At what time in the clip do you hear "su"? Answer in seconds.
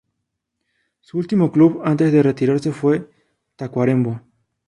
1.01-1.19